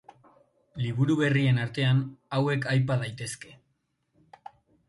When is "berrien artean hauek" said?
1.19-2.67